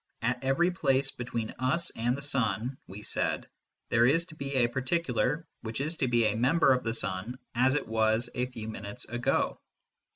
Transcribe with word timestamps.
At 0.23 0.43
every 0.43 0.71
place 0.71 1.11
between 1.11 1.51
us 1.59 1.91
and 1.91 2.17
the 2.17 2.23
sun, 2.23 2.79
we 2.87 3.03
said, 3.03 3.47
there 3.89 4.07
is 4.07 4.25
to 4.25 4.35
be 4.35 4.55
a 4.55 4.67
particular 4.67 5.45
which 5.61 5.79
is 5.79 5.97
to 5.97 6.07
be 6.07 6.25
a 6.25 6.33
member 6.35 6.73
of 6.73 6.83
the 6.83 6.91
sun 6.95 7.37
as 7.53 7.75
it 7.75 7.87
was 7.87 8.27
a 8.33 8.47
few 8.47 8.67
minutes 8.67 9.05
ago. 9.05 9.59